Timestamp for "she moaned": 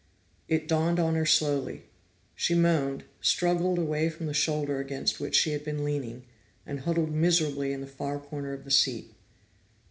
2.33-3.03